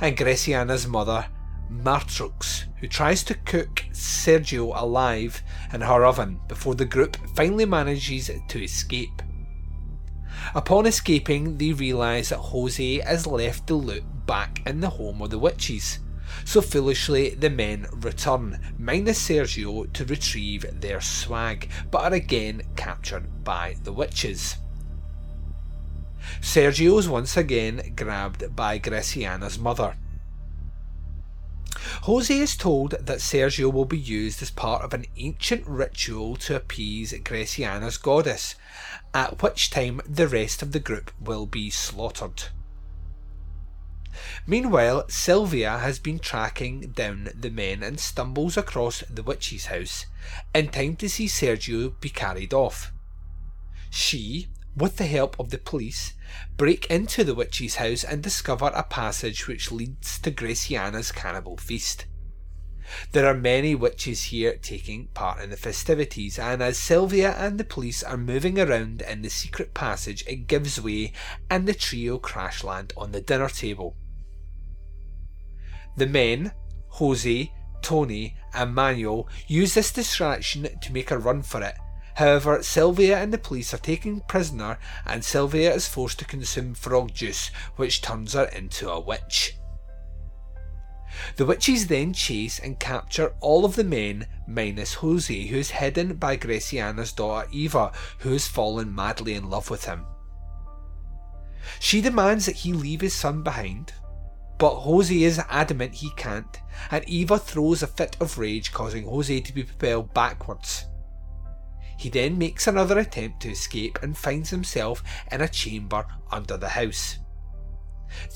and 0.00 0.16
Graciana's 0.16 0.86
mother, 0.86 1.26
Martrux, 1.70 2.64
who 2.80 2.86
tries 2.86 3.22
to 3.24 3.34
cook 3.34 3.84
Sergio 3.92 4.72
alive 4.74 5.42
in 5.72 5.80
her 5.80 6.04
oven 6.04 6.40
before 6.48 6.74
the 6.74 6.84
group 6.84 7.16
finally 7.34 7.64
manages 7.64 8.30
to 8.48 8.62
escape. 8.62 9.22
Upon 10.54 10.86
escaping, 10.86 11.58
they 11.58 11.72
realise 11.72 12.28
that 12.28 12.38
Jose 12.38 13.00
has 13.00 13.26
left 13.26 13.66
the 13.66 13.74
loot 13.74 14.04
back 14.26 14.62
in 14.66 14.80
the 14.80 14.90
home 14.90 15.22
of 15.22 15.30
the 15.30 15.38
witches 15.38 15.98
so 16.44 16.60
foolishly, 16.60 17.30
the 17.30 17.50
men 17.50 17.86
return, 17.92 18.60
minus 18.78 19.18
Sergio, 19.28 19.92
to 19.92 20.04
retrieve 20.04 20.66
their 20.80 21.00
swag, 21.00 21.70
but 21.90 22.02
are 22.02 22.14
again 22.14 22.62
captured 22.76 23.44
by 23.44 23.76
the 23.82 23.92
witches. 23.92 24.56
Sergio 26.40 26.98
is 26.98 27.08
once 27.08 27.36
again 27.36 27.94
grabbed 27.94 28.54
by 28.54 28.78
Graciana's 28.78 29.58
mother. 29.58 29.96
Jose 32.02 32.36
is 32.36 32.56
told 32.56 32.92
that 32.92 33.18
Sergio 33.18 33.72
will 33.72 33.84
be 33.84 33.98
used 33.98 34.42
as 34.42 34.50
part 34.50 34.82
of 34.82 34.92
an 34.92 35.06
ancient 35.16 35.66
ritual 35.66 36.36
to 36.36 36.56
appease 36.56 37.14
Graciana's 37.24 37.96
goddess, 37.96 38.54
at 39.14 39.42
which 39.42 39.70
time 39.70 40.00
the 40.08 40.28
rest 40.28 40.62
of 40.62 40.72
the 40.72 40.80
group 40.80 41.10
will 41.20 41.46
be 41.46 41.70
slaughtered. 41.70 42.44
Meanwhile, 44.46 45.08
Sylvia 45.08 45.78
has 45.78 45.98
been 45.98 46.18
tracking 46.18 46.92
down 46.92 47.28
the 47.34 47.50
men 47.50 47.82
and 47.82 47.98
stumbles 47.98 48.56
across 48.56 49.02
the 49.10 49.22
witch's 49.22 49.66
house 49.66 50.06
in 50.54 50.68
time 50.68 50.96
to 50.96 51.08
see 51.08 51.26
Sergio 51.26 52.00
be 52.00 52.08
carried 52.08 52.54
off. 52.54 52.92
She, 53.90 54.48
with 54.76 54.96
the 54.96 55.06
help 55.06 55.38
of 55.40 55.50
the 55.50 55.58
police, 55.58 56.14
break 56.56 56.86
into 56.86 57.24
the 57.24 57.34
witch's 57.34 57.76
house 57.76 58.04
and 58.04 58.22
discover 58.22 58.66
a 58.74 58.82
passage 58.82 59.46
which 59.46 59.72
leads 59.72 60.18
to 60.20 60.30
Graciana's 60.30 61.12
cannibal 61.12 61.56
feast. 61.56 62.06
There 63.10 63.26
are 63.26 63.34
many 63.34 63.74
witches 63.74 64.24
here 64.24 64.56
taking 64.56 65.08
part 65.08 65.42
in 65.42 65.50
the 65.50 65.56
festivities, 65.56 66.38
and 66.38 66.62
as 66.62 66.78
Sylvia 66.78 67.32
and 67.32 67.58
the 67.58 67.64
police 67.64 68.04
are 68.04 68.16
moving 68.16 68.60
around 68.60 69.02
in 69.02 69.22
the 69.22 69.28
secret 69.28 69.74
passage, 69.74 70.24
it 70.28 70.46
gives 70.46 70.80
way 70.80 71.12
and 71.50 71.66
the 71.66 71.74
trio 71.74 72.18
crash 72.18 72.62
land 72.62 72.92
on 72.96 73.10
the 73.10 73.20
dinner 73.20 73.48
table. 73.48 73.96
The 75.96 76.06
men, 76.06 76.52
Jose, 76.88 77.52
Tony, 77.82 78.36
and 78.52 78.74
Manuel, 78.74 79.28
use 79.46 79.74
this 79.74 79.92
distraction 79.92 80.68
to 80.80 80.92
make 80.92 81.10
a 81.10 81.18
run 81.18 81.42
for 81.42 81.62
it. 81.62 81.74
However, 82.16 82.62
Sylvia 82.62 83.18
and 83.18 83.32
the 83.32 83.38
police 83.38 83.74
are 83.74 83.78
taken 83.78 84.22
prisoner, 84.22 84.78
and 85.04 85.24
Sylvia 85.24 85.74
is 85.74 85.86
forced 85.86 86.18
to 86.20 86.24
consume 86.24 86.74
frog 86.74 87.12
juice, 87.12 87.50
which 87.76 88.00
turns 88.00 88.32
her 88.32 88.44
into 88.44 88.90
a 88.90 88.98
witch. 88.98 89.56
The 91.36 91.46
witches 91.46 91.86
then 91.86 92.12
chase 92.12 92.58
and 92.58 92.80
capture 92.80 93.34
all 93.40 93.64
of 93.64 93.76
the 93.76 93.84
men 93.84 94.26
minus 94.46 94.94
Jose, 94.94 95.46
who 95.46 95.56
is 95.56 95.70
hidden 95.70 96.16
by 96.16 96.36
Graciana's 96.36 97.12
daughter 97.12 97.48
Eva, 97.52 97.92
who 98.18 98.32
has 98.32 98.46
fallen 98.46 98.94
madly 98.94 99.34
in 99.34 99.48
love 99.48 99.70
with 99.70 99.84
him. 99.84 100.04
She 101.80 102.00
demands 102.00 102.46
that 102.46 102.56
he 102.56 102.72
leave 102.72 103.00
his 103.00 103.14
son 103.14 103.42
behind, 103.42 103.92
but 104.58 104.80
Jose 104.80 105.22
is 105.22 105.40
adamant 105.50 105.94
he 105.94 106.10
can't, 106.16 106.60
and 106.90 107.08
Eva 107.08 107.38
throws 107.38 107.82
a 107.82 107.86
fit 107.86 108.16
of 108.20 108.38
rage, 108.38 108.72
causing 108.72 109.06
Jose 109.06 109.40
to 109.40 109.52
be 109.52 109.62
propelled 109.62 110.14
backwards. 110.14 110.86
He 111.98 112.08
then 112.08 112.38
makes 112.38 112.66
another 112.66 112.98
attempt 112.98 113.40
to 113.40 113.50
escape 113.50 113.98
and 114.02 114.16
finds 114.16 114.50
himself 114.50 115.02
in 115.32 115.40
a 115.40 115.48
chamber 115.48 116.06
under 116.30 116.56
the 116.56 116.68
house. 116.70 117.18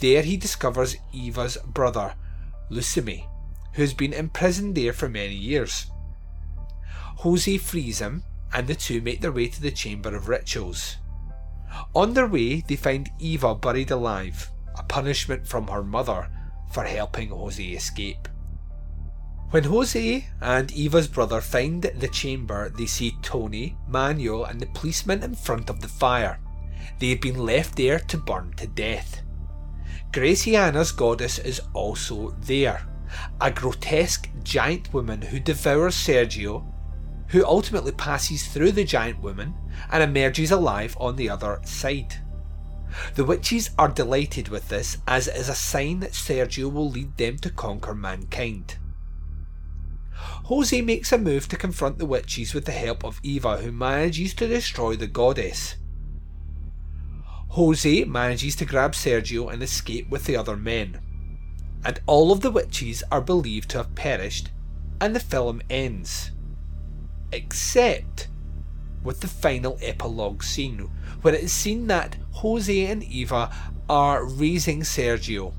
There 0.01 0.23
he 0.23 0.37
discovers 0.37 0.97
Eva's 1.13 1.57
brother, 1.67 2.15
Lucime, 2.71 3.25
who 3.75 3.83
has 3.83 3.95
been 3.95 4.13
imprisoned 4.13 4.75
there 4.75 4.93
for 4.93 5.09
many 5.09 5.35
years. 5.35 5.91
Jose 7.19 7.59
frees 7.59 8.01
him, 8.01 8.25
and 8.53 8.67
the 8.67 8.75
two 8.75 9.01
make 9.01 9.21
their 9.21 9.33
way 9.33 9.49
to 9.49 9.61
the 9.61 9.71
Chamber 9.71 10.17
of 10.17 10.29
Rituals. 10.29 10.97
On 11.95 12.15
their 12.15 12.27
way, 12.27 12.63
they 12.67 12.77
find 12.77 13.11
Eva 13.19 13.55
buried 13.55 13.91
alive, 13.91 14.51
a 14.79 14.83
punishment 14.83 15.47
from 15.47 15.69
her 15.69 15.83
mother 15.83 16.29
for 16.73 16.85
helping 16.85 17.31
Jose 17.31 17.63
escape. 17.63 18.29
When 19.51 19.65
Jose 19.65 20.29
and 20.41 20.71
Eva's 20.71 21.09
brother 21.09 21.41
find 21.41 21.83
the 21.83 22.09
chamber, 22.09 22.69
they 22.69 22.87
see 22.87 23.17
Tony, 23.21 23.77
Manuel, 23.89 24.45
and 24.45 24.61
the 24.61 24.67
policeman 24.67 25.25
in 25.25 25.35
front 25.35 25.69
of 25.69 25.81
the 25.81 25.89
fire. 25.89 26.39
They 27.01 27.09
have 27.11 27.21
been 27.21 27.39
left 27.39 27.75
there 27.75 27.99
to 27.99 28.17
burn 28.17 28.53
to 28.59 28.69
death. 28.69 29.23
Graciana's 30.13 30.93
goddess 30.93 31.41
is 31.41 31.61
also 31.73 32.37
there, 32.41 32.87
a 33.41 33.51
grotesque 33.51 34.29
giant 34.45 34.93
woman 34.95 35.23
who 35.23 35.41
devours 35.41 35.97
Sergio, 35.97 36.65
who 37.29 37.45
ultimately 37.45 37.93
passes 37.93 38.47
through 38.47 38.73
the 38.73 38.85
giant 38.85 39.21
woman 39.21 39.55
and 39.91 40.03
emerges 40.03 40.51
alive 40.51 40.97
on 41.01 41.17
the 41.17 41.29
other 41.29 41.61
side. 41.65 42.15
The 43.15 43.25
witches 43.25 43.71
are 43.79 43.89
delighted 43.89 44.49
with 44.49 44.69
this 44.69 44.99
as 45.07 45.29
it 45.29 45.37
is 45.37 45.49
a 45.49 45.55
sign 45.55 46.01
that 46.01 46.13
Sergio 46.13 46.73
will 46.73 46.91
lead 46.91 47.17
them 47.17 47.39
to 47.39 47.51
conquer 47.51 47.95
mankind. 47.95 48.77
Jose 50.45 50.81
makes 50.83 51.13
a 51.13 51.19
move 51.19 51.49
to 51.49 51.57
confront 51.57 51.99
the 51.99 52.07
witches 52.07 52.55
with 52.55 52.65
the 52.65 52.73
help 52.73 53.05
of 53.05 53.21
Eva, 53.23 53.59
who 53.59 53.73
manages 53.73 54.35
to 54.35 54.49
destroy 54.49 54.97
the 54.97 55.07
goddess. 55.07 55.77
Jose 57.51 58.05
manages 58.05 58.55
to 58.57 58.65
grab 58.65 58.93
Sergio 58.93 59.53
and 59.53 59.63
escape 59.63 60.09
with 60.09 60.25
the 60.25 60.37
other 60.37 60.57
men. 60.57 61.01
And 61.85 62.01
all 62.07 62.33
of 62.33 62.41
the 62.41 62.51
witches 62.51 63.03
are 63.11 63.21
believed 63.21 63.71
to 63.71 63.79
have 63.79 63.95
perished, 63.95 64.51
and 65.01 65.17
the 65.17 65.21
film 65.21 65.63
ends. 65.71 66.31
Except 67.33 68.29
with 69.03 69.21
the 69.21 69.29
final 69.29 69.79
epilogue 69.83 70.43
scene, 70.43 70.91
where 71.23 71.35
it 71.35 71.45
is 71.45 71.53
seen 71.53 71.87
that 71.87 72.17
Jose 72.33 72.87
and 72.87 73.03
Eva 73.05 73.55
are 73.89 74.25
raising 74.25 74.81
Sergio. 74.81 75.55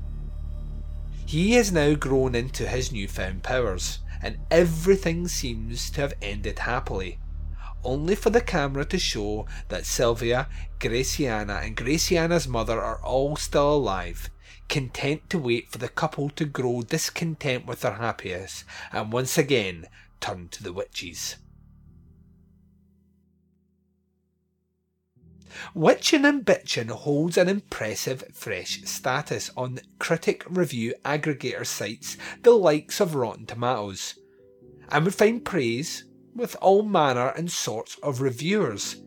He 1.26 1.52
has 1.52 1.72
now 1.72 1.94
grown 1.94 2.34
into 2.34 2.66
his 2.66 2.92
newfound 2.92 3.42
powers, 3.42 4.00
and 4.22 4.38
everything 4.50 5.28
seems 5.28 5.90
to 5.90 6.00
have 6.02 6.14
ended 6.22 6.60
happily 6.60 7.18
only 7.84 8.14
for 8.14 8.30
the 8.30 8.40
camera 8.40 8.84
to 8.84 8.98
show 8.98 9.46
that 9.68 9.86
Sylvia, 9.86 10.48
Graciana, 10.78 11.64
and 11.64 11.76
Graciana's 11.76 12.46
mother 12.46 12.80
are 12.80 13.02
all 13.02 13.36
still 13.36 13.74
alive, 13.74 14.30
content 14.68 15.28
to 15.30 15.38
wait 15.38 15.70
for 15.70 15.78
the 15.78 15.88
couple 15.88 16.30
to 16.30 16.44
grow 16.44 16.82
discontent 16.82 17.66
with 17.66 17.80
their 17.80 17.94
happiness 17.94 18.64
and 18.92 19.12
once 19.12 19.36
again 19.36 19.86
turn 20.20 20.48
to 20.48 20.62
the 20.62 20.72
witches. 20.72 21.36
Witchin' 25.74 26.24
and 26.24 26.44
Bitchin' 26.44 26.88
holds 26.88 27.36
an 27.36 27.48
impressive 27.48 28.24
fresh 28.32 28.82
status 28.84 29.50
on 29.56 29.80
critic 29.98 30.44
review 30.48 30.94
aggregator 31.04 31.66
sites 31.66 32.16
the 32.42 32.52
likes 32.52 33.00
of 33.00 33.14
Rotten 33.14 33.46
Tomatoes, 33.46 34.14
and 34.90 35.04
would 35.04 35.14
find 35.14 35.44
praise 35.44 36.04
with 36.34 36.56
all 36.60 36.82
manner 36.82 37.28
and 37.30 37.50
sorts 37.50 37.96
of 38.02 38.20
reviewers. 38.20 39.02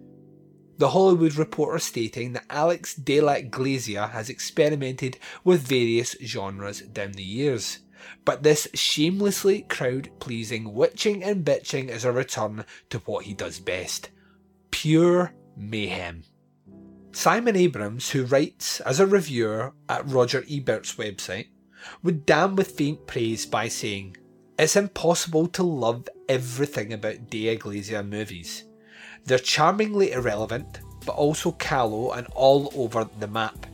The 0.78 0.90
Hollywood 0.90 1.36
Reporter 1.36 1.80
stating 1.80 2.34
that 2.34 2.46
Alex 2.50 2.96
de 2.96 3.22
la 3.22 3.36
has 3.36 4.30
experimented 4.30 5.18
with 5.44 5.62
various 5.62 6.16
genres 6.22 6.82
down 6.82 7.14
the 7.14 7.24
years, 7.24 7.80
but 8.26 8.44
this 8.44 8.68
shamelessly 8.74 9.62
crowd 9.64 10.10
pleasing 10.20 10.74
witching 10.74 11.24
and 11.24 11.46
bitching 11.46 11.90
is 11.90 12.04
a 12.04 12.12
return 12.12 12.66
to 12.90 13.00
what 13.00 13.26
he 13.26 13.34
does 13.34 13.60
best 13.60 14.10
pure 14.76 15.34
mayhem. 15.56 16.24
Simon 17.16 17.56
Abrams, 17.56 18.10
who 18.10 18.26
writes 18.26 18.82
as 18.82 19.00
a 19.00 19.08
reviewer 19.08 19.72
at 19.88 20.06
Roger 20.06 20.44
Ebert's 20.52 20.96
website, 20.96 21.48
would 22.04 22.26
damn 22.26 22.58
with 22.58 22.72
faint 22.72 23.08
praise 23.08 23.46
by 23.46 23.70
saying, 23.70 24.18
It's 24.60 24.76
impossible 24.76 25.48
to 25.48 25.64
love 25.64 26.10
everything 26.28 26.92
about 26.92 27.30
De 27.30 27.48
Iglesia 27.48 28.04
movies. 28.04 28.66
They're 29.24 29.40
charmingly 29.40 30.12
irrelevant, 30.12 30.82
but 31.06 31.14
also 31.14 31.54
callow 31.54 32.12
and 32.12 32.28
all 32.36 32.70
over 32.76 33.10
the 33.18 33.28
map. 33.28 33.66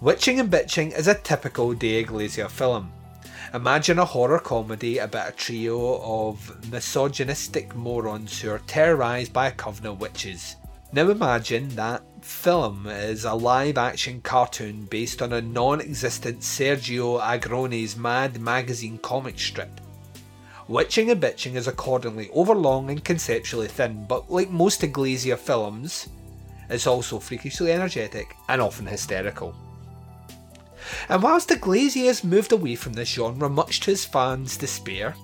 Witching 0.00 0.38
and 0.38 0.50
Bitching 0.50 0.96
is 0.96 1.08
a 1.08 1.18
typical 1.18 1.74
De 1.74 1.96
Iglesia 1.98 2.48
film. 2.48 2.92
Imagine 3.52 3.98
a 3.98 4.04
horror 4.04 4.38
comedy 4.38 4.98
about 4.98 5.30
a 5.30 5.32
trio 5.32 6.00
of 6.00 6.70
misogynistic 6.70 7.74
morons 7.74 8.40
who 8.40 8.50
are 8.50 8.60
terrorised 8.60 9.32
by 9.32 9.48
a 9.48 9.52
coven 9.52 9.86
of 9.86 10.00
witches. 10.00 10.54
Now 10.92 11.10
imagine 11.10 11.68
that 11.70 12.04
film 12.24 12.86
is 12.86 13.24
a 13.24 13.34
live 13.34 13.78
action 13.78 14.20
cartoon 14.20 14.84
based 14.86 15.22
on 15.22 15.32
a 15.32 15.40
non 15.40 15.80
existent 15.80 16.40
Sergio 16.40 17.20
Aragonés 17.20 17.96
Mad 17.96 18.40
magazine 18.40 18.98
comic 18.98 19.38
strip. 19.38 19.80
Witching 20.68 21.10
and 21.10 21.20
Bitching 21.22 21.54
is 21.54 21.68
accordingly 21.68 22.30
overlong 22.32 22.90
and 22.90 23.04
conceptually 23.04 23.68
thin, 23.68 24.06
but 24.08 24.30
like 24.30 24.50
most 24.50 24.82
Iglesia 24.82 25.36
films, 25.36 26.08
it's 26.70 26.86
also 26.86 27.18
freakishly 27.18 27.72
energetic 27.72 28.36
and 28.48 28.60
often 28.60 28.86
hysterical. 28.86 29.54
And 31.08 31.22
whilst 31.22 31.50
Iglesias 31.50 32.24
moved 32.24 32.52
away 32.52 32.76
from 32.76 32.92
this 32.92 33.08
genre 33.08 33.48
much 33.48 33.80
to 33.80 33.90
his 33.90 34.04
fans' 34.04 34.56
despair, 34.56 35.14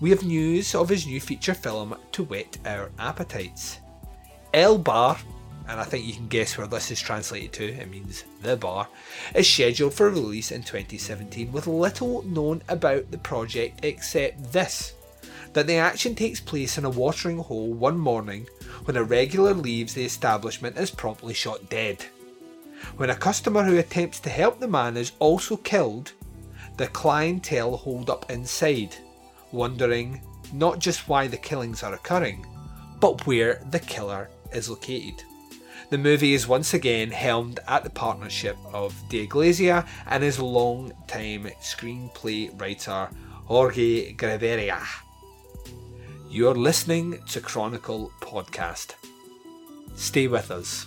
we 0.00 0.10
have 0.10 0.24
news 0.24 0.74
of 0.74 0.88
his 0.88 1.06
new 1.06 1.20
feature 1.20 1.54
film 1.54 1.96
to 2.12 2.24
whet 2.24 2.56
our 2.64 2.90
appetites. 2.98 3.78
El 4.54 4.78
Bar 4.78 5.18
and 5.68 5.80
I 5.80 5.84
think 5.84 6.04
you 6.04 6.14
can 6.14 6.28
guess 6.28 6.56
where 6.56 6.66
this 6.66 6.90
is 6.90 7.00
translated 7.00 7.52
to, 7.54 7.64
it 7.64 7.90
means 7.90 8.24
the 8.42 8.56
bar, 8.56 8.88
is 9.34 9.48
scheduled 9.48 9.94
for 9.94 10.10
release 10.10 10.50
in 10.52 10.62
2017 10.62 11.52
with 11.52 11.66
little 11.66 12.22
known 12.22 12.62
about 12.68 13.10
the 13.10 13.18
project 13.18 13.84
except 13.84 14.52
this 14.52 14.94
that 15.52 15.66
the 15.66 15.76
action 15.76 16.14
takes 16.14 16.40
place 16.40 16.78
in 16.78 16.84
a 16.84 16.90
watering 16.90 17.38
hole 17.38 17.72
one 17.72 17.98
morning 17.98 18.46
when 18.84 18.96
a 18.96 19.02
regular 19.02 19.52
leaves 19.52 19.94
the 19.94 20.04
establishment 20.04 20.76
is 20.76 20.90
promptly 20.90 21.34
shot 21.34 21.68
dead. 21.68 22.04
When 22.96 23.10
a 23.10 23.16
customer 23.16 23.64
who 23.64 23.78
attempts 23.78 24.20
to 24.20 24.30
help 24.30 24.58
the 24.58 24.68
man 24.68 24.96
is 24.96 25.12
also 25.18 25.56
killed, 25.56 26.12
the 26.76 26.86
clientele 26.88 27.76
hold 27.76 28.08
up 28.08 28.30
inside, 28.30 28.96
wondering 29.52 30.22
not 30.52 30.78
just 30.78 31.08
why 31.08 31.26
the 31.26 31.36
killings 31.36 31.82
are 31.82 31.94
occurring, 31.94 32.46
but 33.00 33.26
where 33.26 33.62
the 33.70 33.80
killer 33.80 34.30
is 34.52 34.70
located. 34.70 35.22
The 35.90 35.98
movie 35.98 36.34
is 36.34 36.46
once 36.46 36.72
again 36.72 37.10
helmed 37.10 37.58
at 37.66 37.82
the 37.82 37.90
partnership 37.90 38.56
of 38.72 38.94
De 39.08 39.24
Iglesia 39.24 39.84
and 40.06 40.22
his 40.22 40.38
long-time 40.38 41.50
screenplay 41.60 42.48
writer 42.60 43.08
Jorge 43.46 44.14
Gaviria. 44.14 44.80
You're 46.30 46.54
listening 46.54 47.18
to 47.30 47.40
Chronicle 47.40 48.12
Podcast. 48.20 48.94
Stay 49.96 50.28
with 50.28 50.52
us. 50.52 50.86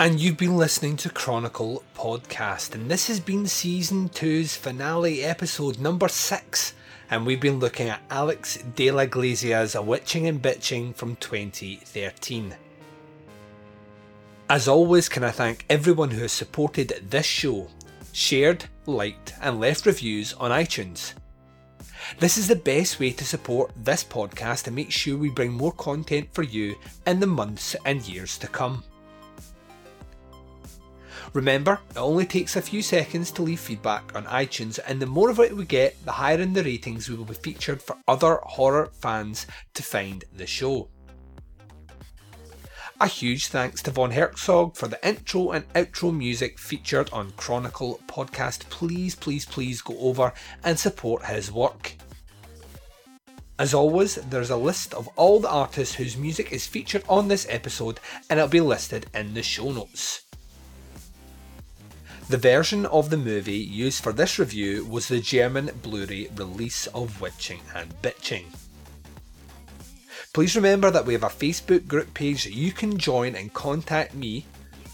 And 0.00 0.20
you've 0.20 0.36
been 0.36 0.56
listening 0.56 0.96
to 0.98 1.10
Chronicle 1.10 1.82
Podcast, 1.96 2.76
and 2.76 2.88
this 2.88 3.08
has 3.08 3.18
been 3.18 3.48
season 3.48 4.08
two's 4.08 4.54
finale 4.54 5.24
episode 5.24 5.80
number 5.80 6.06
six. 6.06 6.72
And 7.10 7.26
we've 7.26 7.40
been 7.40 7.58
looking 7.58 7.88
at 7.88 8.00
Alex 8.08 8.58
de 8.76 8.92
la 8.92 9.02
Iglesia's 9.02 9.74
A 9.74 9.82
Witching 9.82 10.28
and 10.28 10.40
Bitching 10.40 10.94
from 10.94 11.16
2013. 11.16 12.54
As 14.48 14.68
always, 14.68 15.08
can 15.08 15.24
I 15.24 15.32
thank 15.32 15.66
everyone 15.68 16.12
who 16.12 16.22
has 16.22 16.30
supported 16.30 17.06
this 17.10 17.26
show, 17.26 17.66
shared, 18.12 18.66
liked, 18.86 19.34
and 19.42 19.58
left 19.58 19.84
reviews 19.84 20.32
on 20.34 20.52
iTunes. 20.52 21.14
This 22.20 22.38
is 22.38 22.46
the 22.46 22.54
best 22.54 23.00
way 23.00 23.10
to 23.10 23.24
support 23.24 23.72
this 23.74 24.04
podcast 24.04 24.68
and 24.68 24.76
make 24.76 24.92
sure 24.92 25.18
we 25.18 25.28
bring 25.28 25.52
more 25.52 25.72
content 25.72 26.28
for 26.32 26.44
you 26.44 26.76
in 27.04 27.18
the 27.18 27.26
months 27.26 27.74
and 27.84 28.06
years 28.06 28.38
to 28.38 28.46
come. 28.46 28.84
Remember, 31.34 31.78
it 31.90 31.98
only 31.98 32.24
takes 32.24 32.56
a 32.56 32.62
few 32.62 32.80
seconds 32.80 33.30
to 33.32 33.42
leave 33.42 33.60
feedback 33.60 34.14
on 34.16 34.24
iTunes, 34.24 34.78
and 34.86 35.00
the 35.00 35.06
more 35.06 35.30
of 35.30 35.38
it 35.40 35.54
we 35.54 35.64
get, 35.66 36.02
the 36.04 36.12
higher 36.12 36.40
in 36.40 36.54
the 36.54 36.64
ratings 36.64 37.08
we 37.08 37.16
will 37.16 37.24
be 37.24 37.34
featured 37.34 37.82
for 37.82 37.96
other 38.08 38.40
horror 38.44 38.90
fans 39.00 39.46
to 39.74 39.82
find 39.82 40.24
the 40.34 40.46
show. 40.46 40.88
A 43.00 43.06
huge 43.06 43.46
thanks 43.46 43.80
to 43.82 43.92
Von 43.92 44.10
Herzog 44.10 44.74
for 44.74 44.88
the 44.88 45.06
intro 45.06 45.52
and 45.52 45.72
outro 45.74 46.12
music 46.12 46.58
featured 46.58 47.08
on 47.12 47.30
Chronicle 47.36 48.00
podcast. 48.08 48.68
Please, 48.70 49.14
please, 49.14 49.46
please 49.46 49.80
go 49.80 49.96
over 50.00 50.32
and 50.64 50.76
support 50.76 51.26
his 51.26 51.52
work. 51.52 51.94
As 53.56 53.74
always, 53.74 54.16
there's 54.16 54.50
a 54.50 54.56
list 54.56 54.94
of 54.94 55.08
all 55.14 55.38
the 55.38 55.48
artists 55.48 55.94
whose 55.94 56.16
music 56.16 56.52
is 56.52 56.66
featured 56.66 57.04
on 57.08 57.28
this 57.28 57.46
episode 57.48 58.00
and 58.28 58.40
it'll 58.40 58.48
be 58.48 58.60
listed 58.60 59.06
in 59.14 59.34
the 59.34 59.42
show 59.44 59.70
notes. 59.70 60.27
The 62.28 62.36
version 62.36 62.84
of 62.84 63.08
the 63.08 63.16
movie 63.16 63.56
used 63.56 64.02
for 64.02 64.12
this 64.12 64.38
review 64.38 64.84
was 64.84 65.08
the 65.08 65.18
German 65.18 65.70
Blu 65.82 66.04
ray 66.04 66.28
release 66.36 66.86
of 66.88 67.22
Witching 67.22 67.62
and 67.74 67.90
Bitching. 68.02 68.44
Please 70.34 70.54
remember 70.54 70.90
that 70.90 71.06
we 71.06 71.14
have 71.14 71.22
a 71.22 71.28
Facebook 71.28 71.86
group 71.86 72.12
page 72.12 72.44
that 72.44 72.52
you 72.52 72.70
can 72.70 72.98
join 72.98 73.34
and 73.34 73.54
contact 73.54 74.14
me 74.14 74.44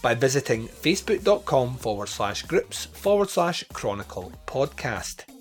by 0.01 0.15
visiting 0.15 0.69
facebook.com 0.69 1.77
forward 1.77 2.09
slash 2.09 2.43
groups 2.43 2.85
forward 2.85 3.29
slash 3.29 3.65
chronicle 3.73 4.31
podcast. 4.47 5.34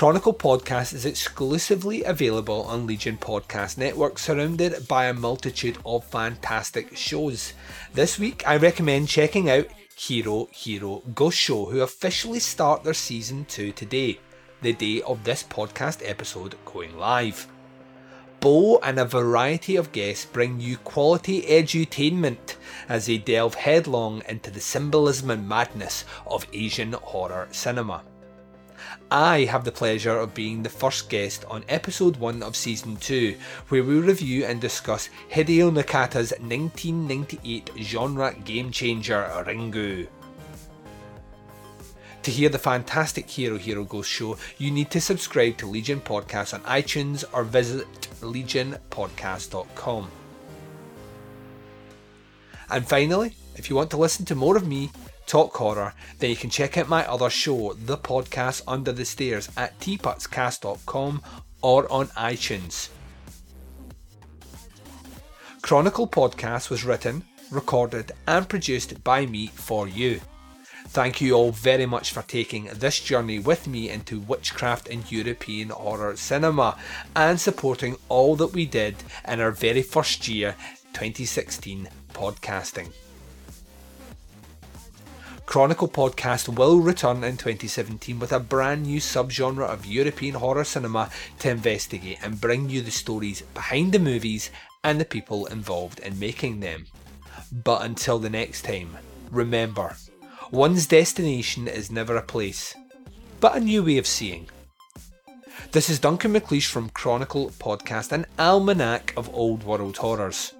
Chronicle 0.00 0.32
Podcast 0.32 0.94
is 0.94 1.04
exclusively 1.04 2.04
available 2.04 2.62
on 2.62 2.86
Legion 2.86 3.18
Podcast 3.18 3.76
Network, 3.76 4.18
surrounded 4.18 4.88
by 4.88 5.04
a 5.04 5.12
multitude 5.12 5.76
of 5.84 6.06
fantastic 6.06 6.96
shows. 6.96 7.52
This 7.92 8.18
week, 8.18 8.42
I 8.48 8.56
recommend 8.56 9.08
checking 9.08 9.50
out 9.50 9.66
Hero 9.94 10.48
Hero 10.52 11.02
Ghost 11.14 11.36
Show, 11.36 11.66
who 11.66 11.82
officially 11.82 12.38
start 12.38 12.82
their 12.82 12.94
season 12.94 13.44
2 13.50 13.72
today, 13.72 14.18
the 14.62 14.72
day 14.72 15.02
of 15.02 15.22
this 15.22 15.42
podcast 15.42 16.00
episode 16.02 16.54
going 16.64 16.96
live. 16.96 17.46
Bo 18.40 18.78
and 18.78 18.98
a 18.98 19.04
variety 19.04 19.76
of 19.76 19.92
guests 19.92 20.24
bring 20.24 20.60
you 20.60 20.78
quality 20.78 21.42
edutainment 21.42 22.56
as 22.88 23.04
they 23.04 23.18
delve 23.18 23.54
headlong 23.54 24.22
into 24.26 24.50
the 24.50 24.60
symbolism 24.60 25.30
and 25.30 25.46
madness 25.46 26.06
of 26.26 26.46
Asian 26.54 26.94
horror 26.94 27.48
cinema. 27.50 28.02
I 29.10 29.44
have 29.44 29.64
the 29.64 29.72
pleasure 29.72 30.16
of 30.18 30.34
being 30.34 30.62
the 30.62 30.68
first 30.68 31.08
guest 31.08 31.44
on 31.48 31.64
episode 31.68 32.16
1 32.16 32.42
of 32.42 32.56
season 32.56 32.96
2, 32.96 33.36
where 33.68 33.82
we 33.82 33.98
review 33.98 34.44
and 34.44 34.60
discuss 34.60 35.10
Hideo 35.30 35.70
Nakata's 35.70 36.32
1998 36.38 37.70
genre 37.78 38.34
game 38.44 38.70
changer 38.70 39.28
Ringu. 39.46 40.06
To 42.22 42.30
hear 42.30 42.50
the 42.50 42.58
fantastic 42.58 43.30
Hero 43.30 43.56
Hero 43.56 43.84
Ghost 43.84 44.10
show, 44.10 44.36
you 44.58 44.70
need 44.70 44.90
to 44.90 45.00
subscribe 45.00 45.56
to 45.56 45.66
Legion 45.66 46.00
Podcast 46.00 46.52
on 46.52 46.60
iTunes 46.62 47.24
or 47.32 47.44
visit 47.44 47.86
legionpodcast.com. 48.20 50.10
And 52.70 52.86
finally, 52.86 53.34
if 53.56 53.68
you 53.68 53.76
want 53.76 53.90
to 53.90 53.96
listen 53.96 54.24
to 54.26 54.34
more 54.34 54.56
of 54.56 54.68
me, 54.68 54.90
talk 55.30 55.56
horror, 55.56 55.94
then 56.18 56.28
you 56.28 56.34
can 56.34 56.50
check 56.50 56.76
out 56.76 56.88
my 56.88 57.06
other 57.06 57.30
show, 57.30 57.72
The 57.74 57.96
Podcast 57.96 58.62
Under 58.66 58.90
the 58.90 59.04
Stairs, 59.04 59.48
at 59.56 59.78
teapotscast.com 59.78 61.22
or 61.62 61.90
on 61.92 62.08
iTunes. 62.08 62.88
Chronicle 65.62 66.08
Podcast 66.08 66.68
was 66.68 66.84
written, 66.84 67.22
recorded, 67.52 68.10
and 68.26 68.48
produced 68.48 69.04
by 69.04 69.24
me 69.24 69.46
for 69.46 69.86
you. 69.86 70.20
Thank 70.88 71.20
you 71.20 71.34
all 71.34 71.52
very 71.52 71.86
much 71.86 72.10
for 72.10 72.22
taking 72.22 72.64
this 72.64 72.98
journey 72.98 73.38
with 73.38 73.68
me 73.68 73.88
into 73.88 74.18
witchcraft 74.18 74.88
and 74.88 75.12
European 75.12 75.68
horror 75.68 76.16
cinema 76.16 76.76
and 77.14 77.40
supporting 77.40 77.96
all 78.08 78.34
that 78.34 78.52
we 78.52 78.66
did 78.66 78.96
in 79.28 79.40
our 79.40 79.52
very 79.52 79.82
first 79.82 80.26
year, 80.26 80.56
2016 80.94 81.88
podcasting. 82.14 82.92
Chronicle 85.50 85.88
Podcast 85.88 86.48
will 86.48 86.78
return 86.78 87.24
in 87.24 87.36
2017 87.36 88.20
with 88.20 88.30
a 88.30 88.38
brand 88.38 88.84
new 88.84 89.00
subgenre 89.00 89.66
of 89.66 89.84
European 89.84 90.36
horror 90.36 90.62
cinema 90.62 91.10
to 91.40 91.50
investigate 91.50 92.18
and 92.22 92.40
bring 92.40 92.70
you 92.70 92.82
the 92.82 92.92
stories 92.92 93.42
behind 93.52 93.90
the 93.90 93.98
movies 93.98 94.52
and 94.84 95.00
the 95.00 95.04
people 95.04 95.46
involved 95.46 95.98
in 95.98 96.20
making 96.20 96.60
them. 96.60 96.86
But 97.50 97.82
until 97.82 98.20
the 98.20 98.30
next 98.30 98.62
time, 98.62 98.96
remember, 99.32 99.96
one's 100.52 100.86
destination 100.86 101.66
is 101.66 101.90
never 101.90 102.14
a 102.14 102.22
place, 102.22 102.76
but 103.40 103.56
a 103.56 103.60
new 103.60 103.82
way 103.82 103.98
of 103.98 104.06
seeing. 104.06 104.48
This 105.72 105.90
is 105.90 105.98
Duncan 105.98 106.32
McLeish 106.32 106.70
from 106.70 106.90
Chronicle 106.90 107.50
Podcast, 107.58 108.12
an 108.12 108.24
almanac 108.38 109.12
of 109.16 109.28
old 109.34 109.64
world 109.64 109.96
horrors. 109.96 110.52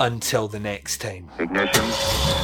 Until 0.00 0.48
the 0.48 0.58
next 0.58 1.00
time. 1.00 1.30
Ignition. 1.38 2.43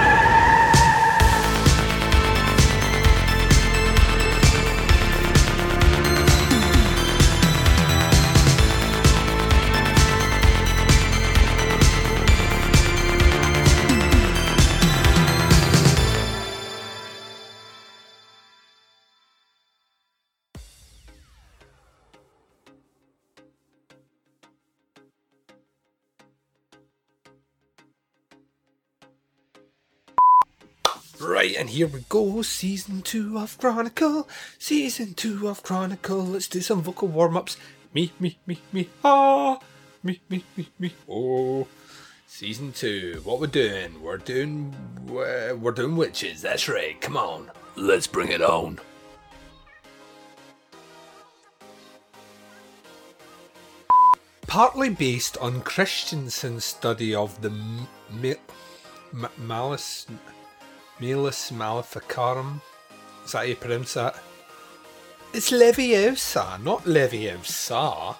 Right, 31.21 31.55
and 31.55 31.69
here 31.69 31.85
we 31.85 32.03
go, 32.09 32.41
season 32.41 33.03
two 33.03 33.37
of 33.37 33.55
Chronicle, 33.59 34.27
season 34.57 35.13
two 35.13 35.47
of 35.47 35.61
Chronicle. 35.61 36.25
Let's 36.25 36.47
do 36.47 36.61
some 36.61 36.81
vocal 36.81 37.09
warm 37.09 37.37
ups. 37.37 37.57
Me, 37.93 38.11
me, 38.19 38.39
me, 38.47 38.59
me, 38.73 38.89
ah, 39.03 39.59
me, 40.01 40.19
me, 40.29 40.43
me, 40.57 40.69
me, 40.79 40.95
oh. 41.07 41.67
Season 42.25 42.71
two, 42.71 43.21
what 43.23 43.39
we're 43.39 43.47
doing? 43.47 44.01
We're 44.01 44.17
doing, 44.17 44.73
we're, 45.05 45.55
we're 45.55 45.73
doing 45.73 45.95
witches. 45.95 46.41
That's 46.41 46.67
right. 46.67 46.99
Come 46.99 47.17
on, 47.17 47.51
let's 47.75 48.07
bring 48.07 48.29
it 48.29 48.41
on. 48.41 48.79
Partly 54.47 54.89
based 54.89 55.37
on 55.37 55.61
Christensen's 55.61 56.65
study 56.65 57.13
of 57.13 57.39
the 57.41 57.49
m- 57.49 57.87
m- 59.13 59.29
Malus. 59.37 60.07
Malus 61.01 61.51
Maleficarum. 61.51 62.61
Is 63.25 63.31
that 63.31 63.39
how 63.39 63.43
you 63.43 63.55
pronounce 63.55 63.95
that? 63.95 64.15
It's 65.33 65.51
Leviosa, 65.51 66.61
not 66.63 66.83
Leviosa. 66.83 68.15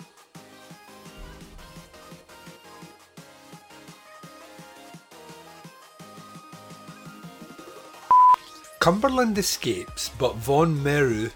Cumberland 8.80 9.38
escapes, 9.38 10.10
but 10.18 10.36
Von 10.38 10.82
Meru 10.82 11.30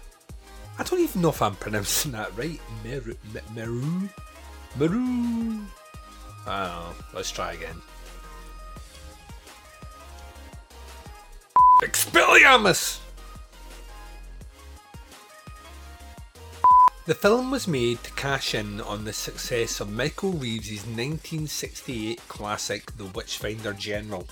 I 0.78 0.82
don't 0.82 1.00
even 1.00 1.22
know 1.22 1.30
if 1.30 1.40
I'm 1.40 1.56
pronouncing 1.56 2.12
that 2.12 2.36
right. 2.36 2.60
Meru. 2.84 3.14
Meru. 3.54 4.08
Meru. 4.76 5.62
Know. 6.44 6.92
Let's 7.14 7.30
try 7.30 7.54
again. 7.54 7.80
Expelliarmus! 11.82 13.00
The 17.04 17.14
film 17.14 17.50
was 17.50 17.68
made 17.68 18.02
to 18.02 18.10
cash 18.12 18.54
in 18.54 18.80
on 18.80 19.04
the 19.04 19.12
success 19.12 19.78
of 19.78 19.92
Michael 19.92 20.32
Reeves' 20.32 20.86
1968 20.86 22.20
classic 22.28 22.96
The 22.96 23.04
Witchfinder 23.04 23.74
General. 23.74 24.26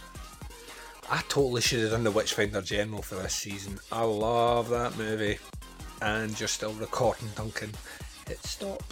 I 1.10 1.22
totally 1.28 1.60
should 1.60 1.80
have 1.80 1.90
done 1.90 2.04
The 2.04 2.10
Witchfinder 2.10 2.62
General 2.62 3.02
for 3.02 3.16
this 3.16 3.34
season. 3.34 3.78
I 3.92 4.04
love 4.04 4.70
that 4.70 4.96
movie. 4.96 5.38
And 6.00 6.38
you're 6.40 6.48
still 6.48 6.72
recording, 6.72 7.28
Duncan. 7.36 7.72
Hit 8.26 8.42
stop. 8.42 8.82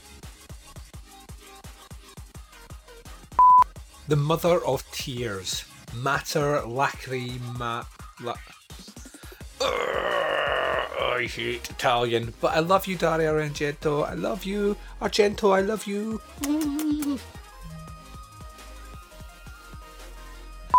The 4.08 4.16
Mother 4.16 4.62
of 4.66 4.84
Tears. 4.92 5.64
Mater 5.94 6.60
Lacrima. 6.66 7.86
I 11.14 11.26
hate 11.26 11.70
Italian, 11.70 12.34
but 12.40 12.54
I 12.54 12.60
love 12.60 12.86
you, 12.86 12.96
Dario 12.96 13.38
Argento. 13.38 14.08
I 14.08 14.14
love 14.14 14.44
you, 14.44 14.76
Argento. 15.00 15.56
I 15.56 15.60
love 15.60 15.86
you. 15.86 16.20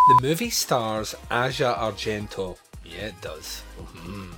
The 0.10 0.20
movie 0.22 0.50
stars 0.50 1.16
Asia 1.32 1.76
Argento. 1.80 2.58
Yeah, 2.84 3.08
it 3.08 3.22
does. 3.22 3.62
Mhm. 3.80 4.34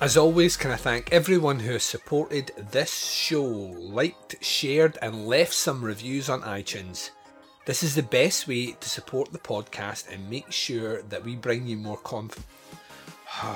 As 0.00 0.16
always, 0.16 0.56
can 0.56 0.70
I 0.70 0.76
thank 0.76 1.12
everyone 1.12 1.60
who 1.60 1.72
has 1.72 1.82
supported 1.82 2.52
this 2.56 2.94
show, 3.10 3.42
liked, 3.44 4.36
shared, 4.42 4.96
and 5.02 5.26
left 5.26 5.52
some 5.52 5.84
reviews 5.84 6.30
on 6.30 6.40
iTunes. 6.42 7.10
This 7.66 7.82
is 7.82 7.94
the 7.94 8.02
best 8.02 8.48
way 8.48 8.72
to 8.72 8.88
support 8.88 9.32
the 9.32 9.38
podcast 9.38 10.10
and 10.10 10.30
make 10.30 10.50
sure 10.50 11.02
that 11.02 11.22
we 11.22 11.36
bring 11.36 11.66
you 11.66 11.76
more 11.76 11.98
content. 11.98 12.46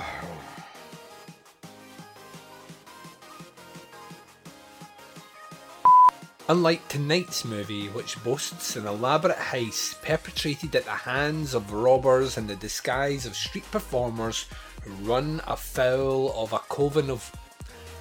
Unlike 6.51 6.89
tonight's 6.89 7.47
movie, 7.47 7.87
which 7.89 8.23
boasts 8.23 8.77
an 8.77 8.87
elaborate 8.87 9.39
heist 9.39 10.03
perpetrated 10.03 10.77
at 10.77 10.85
the 10.85 10.91
hands 10.91 11.55
of 11.55 11.73
robbers 11.73 12.37
in 12.37 12.47
the 12.47 12.57
disguise 12.57 13.25
of 13.25 13.35
street 13.35 13.65
performers 13.71 14.45
who 14.83 14.91
run 15.11 15.41
afoul 15.47 16.31
of 16.37 16.53
a 16.53 16.59
coven 16.59 17.09
of. 17.09 17.35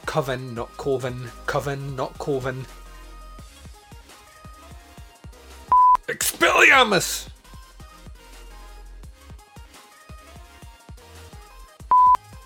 Coven, 0.06 0.54
not 0.54 0.76
coven, 0.76 1.32
coven, 1.46 1.96
not 1.96 2.20
coven. 2.20 2.66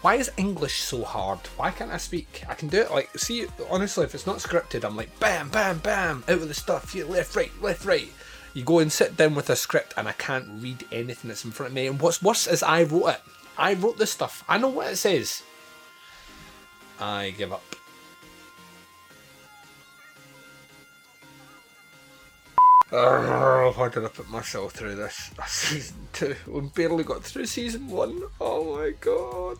Why 0.02 0.16
is 0.16 0.32
English 0.38 0.80
so 0.80 1.04
hard? 1.04 1.40
Why 1.58 1.72
can't 1.72 1.92
I 1.92 1.98
speak? 1.98 2.44
I 2.48 2.54
can 2.54 2.70
do 2.70 2.80
it 2.82 2.92
like, 2.92 3.10
see, 3.18 3.46
honestly, 3.70 4.06
if 4.06 4.16
it's 4.16 4.26
not 4.26 4.38
scripted, 4.38 4.86
I'm 4.86 4.96
like, 4.96 5.20
bam, 5.20 5.50
bam, 5.50 5.80
bam, 5.80 6.24
out 6.30 6.40
with 6.40 6.48
the 6.48 6.54
stuff, 6.54 6.96
left, 6.96 7.36
right, 7.36 7.52
left, 7.62 7.84
right. 7.84 8.10
You 8.54 8.64
go 8.64 8.80
and 8.80 8.92
sit 8.92 9.18
down 9.18 9.36
with 9.36 9.50
a 9.50 9.56
script 9.56 9.94
and 9.98 10.08
I 10.08 10.14
can't 10.14 10.62
read 10.64 10.86
anything 10.92 11.28
that's 11.28 11.44
in 11.44 11.52
front 11.52 11.72
of 11.72 11.76
me. 11.76 11.88
And 11.88 12.00
what's 12.00 12.24
worse 12.24 12.48
is 12.48 12.64
I 12.64 12.84
wrote 12.84 13.10
it. 13.10 13.22
I 13.58 13.74
wrote 13.74 13.98
this 13.98 14.12
stuff. 14.12 14.44
I 14.48 14.58
know 14.58 14.70
what 14.70 14.94
it 14.94 14.96
says. 14.96 15.44
I 17.00 17.34
give 17.38 17.52
up. 17.52 17.76
Oh, 22.90 23.74
how 23.76 23.90
did 23.90 24.06
I 24.06 24.08
put 24.08 24.30
myself 24.30 24.72
through 24.72 24.96
this? 24.96 25.32
Season 25.46 26.08
2. 26.14 26.36
We 26.48 26.62
barely 26.70 27.04
got 27.04 27.22
through 27.22 27.46
season 27.48 27.90
1. 27.90 28.22
Oh 28.40 28.78
my 28.78 28.92
god. 29.02 29.58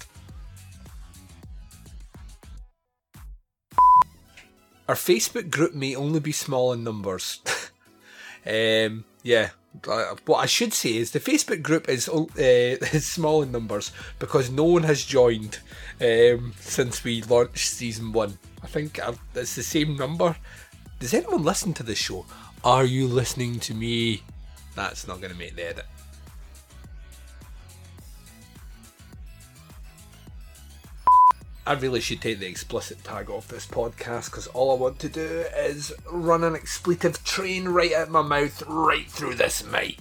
Our 4.88 4.96
Facebook 4.96 5.50
group 5.50 5.74
may 5.74 5.94
only 5.96 6.22
be 6.22 6.32
small 6.32 6.72
in 6.72 6.86
numbers. 6.86 7.42
um, 8.46 9.04
yeah. 9.24 9.50
Uh, 9.86 10.16
What 10.26 10.38
I 10.38 10.46
should 10.46 10.74
say 10.74 10.96
is 10.96 11.12
the 11.12 11.20
Facebook 11.20 11.62
group 11.62 11.90
is 11.90 12.08
uh, 12.08 12.26
is 12.40 13.06
small 13.06 13.44
in 13.44 13.52
numbers 13.52 13.92
because 14.18 14.50
no 14.50 14.64
one 14.64 14.84
has 14.84 15.04
joined 15.04 15.60
um, 16.00 16.54
since 16.58 17.04
we 17.04 17.22
launched 17.24 17.68
season 17.68 18.14
one. 18.14 18.40
I 18.64 18.68
think 18.68 19.00
it's 19.36 19.56
the 19.56 19.64
same 19.64 19.98
number. 19.98 20.38
Does 21.00 21.14
anyone 21.14 21.44
listen 21.44 21.74
to 21.76 21.84
this 21.84 22.00
show? 22.00 22.26
Are 22.64 22.84
you 22.84 23.08
listening 23.08 23.60
to 23.62 23.76
me? 23.76 24.24
That's 24.76 25.08
not 25.08 25.22
going 25.22 25.32
to 25.32 25.38
make 25.38 25.56
the 25.56 25.70
edit. 25.70 25.86
I 31.68 31.74
really 31.74 32.00
should 32.00 32.22
take 32.22 32.40
the 32.40 32.48
explicit 32.48 33.04
tag 33.04 33.30
off 33.30 33.48
this 33.50 33.68
podcast 33.68 34.32
because 34.32 34.48
all 34.48 34.72
I 34.72 34.76
want 34.76 35.00
to 35.00 35.10
do 35.10 35.46
is 35.56 35.94
run 36.10 36.44
an 36.44 36.56
expletive 36.56 37.24
train 37.24 37.68
right 37.68 37.94
out 37.94 38.10
my 38.10 38.22
mouth, 38.22 38.64
right 38.68 39.06
through 39.08 39.36
this 39.36 39.66
mic. 39.66 40.00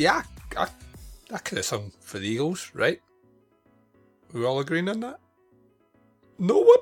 Yeah, 0.00 0.22
I, 0.56 0.66
I 1.30 1.36
could 1.36 1.58
have 1.58 1.66
sung 1.66 1.92
for 2.00 2.18
the 2.18 2.26
Eagles, 2.26 2.70
right? 2.72 3.02
We 4.32 4.46
all 4.46 4.58
agreeing 4.58 4.88
on 4.88 5.00
that? 5.00 5.20
No 6.38 6.56
one? 6.56 6.78